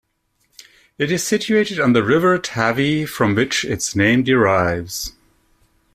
[0.97, 5.11] It is situated on the River Tavy from which its name derives.